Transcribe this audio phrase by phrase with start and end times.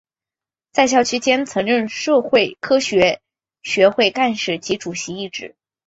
[0.71, 3.21] 在校期间曾任社会科学
[3.61, 5.53] 学会干事及主席一职。